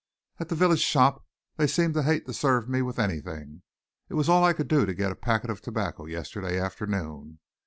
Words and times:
At 0.39 0.49
the 0.49 0.55
village 0.55 0.79
shop 0.81 1.27
they 1.57 1.67
seemed 1.67 1.93
to 1.93 2.01
hate 2.01 2.25
to 2.25 2.33
serve 2.33 2.67
me 2.67 2.81
with 2.81 2.97
anything. 2.97 3.61
It 4.09 4.15
was 4.15 4.29
all 4.29 4.43
I 4.43 4.51
could 4.53 4.67
do 4.67 4.87
to 4.87 4.95
get 4.95 5.11
a 5.11 5.15
packet 5.15 5.51
of 5.51 5.61
tobacco 5.61 6.05
yesterday 6.07 6.59
afternoon. 6.59 7.37